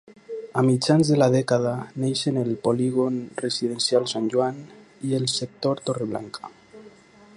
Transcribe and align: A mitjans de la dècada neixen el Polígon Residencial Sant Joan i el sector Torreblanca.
A 0.59 0.61
mitjans 0.67 1.09
de 1.11 1.17
la 1.23 1.27
dècada 1.35 1.73
neixen 2.05 2.39
el 2.43 2.49
Polígon 2.63 3.19
Residencial 3.43 4.09
Sant 4.15 4.31
Joan 4.35 4.59
i 5.11 5.17
el 5.19 5.29
sector 5.35 5.85
Torreblanca. 5.91 6.51